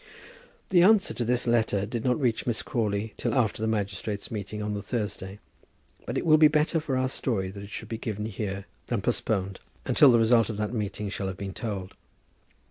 The 0.69 0.81
answer 0.81 1.13
to 1.13 1.23
this 1.23 1.45
letter 1.45 1.85
did 1.85 2.03
not 2.03 2.19
reach 2.19 2.47
Miss 2.47 2.63
Crawley 2.63 3.13
till 3.17 3.35
after 3.35 3.61
the 3.61 3.67
magistrates' 3.67 4.31
meeting 4.31 4.59
on 4.59 4.73
the 4.73 4.81
Thursday, 4.81 5.37
but 6.07 6.17
it 6.17 6.25
will 6.25 6.39
be 6.39 6.47
better 6.47 6.79
for 6.79 6.97
our 6.97 7.07
story 7.07 7.51
that 7.51 7.61
it 7.61 7.69
should 7.69 7.87
be 7.89 7.99
given 7.99 8.25
here 8.25 8.65
than 8.87 9.03
postponed 9.03 9.59
until 9.85 10.09
the 10.11 10.17
result 10.17 10.49
of 10.49 10.57
that 10.57 10.73
meeting 10.73 11.09
shall 11.09 11.27
have 11.27 11.37
been 11.37 11.53
told. 11.53 11.93